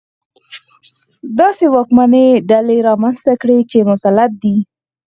داسې 1.39 1.65
واکمنې 1.75 2.25
ډلې 2.51 2.77
رامنځته 2.87 3.33
کړي 3.41 3.59
چې 3.69 3.87
مسلط 3.91 4.31
دي. 4.43 4.55